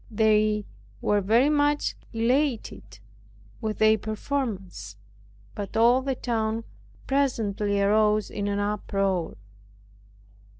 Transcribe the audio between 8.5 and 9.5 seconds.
uproar.